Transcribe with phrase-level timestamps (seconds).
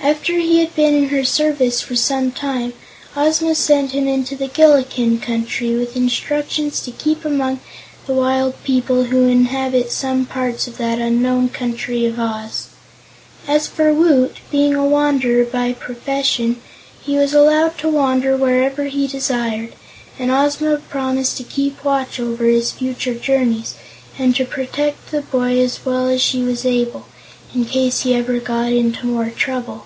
[0.00, 2.72] After he had been in her service for some time,
[3.16, 7.60] Ozma sent him into the Gillikin Country, with instructions to keep order among
[8.06, 12.68] the wild people who inhabit some parts of that unknown country of Oz.
[13.46, 16.62] As for Woot, being a Wanderer by profession,
[17.02, 19.74] he was allowed to wander wherever he desired,
[20.18, 23.74] and Ozma promised to keep watch over his future journeys
[24.18, 27.06] and to protect the boy as well as she was able,
[27.54, 29.84] in case he ever got into more trouble.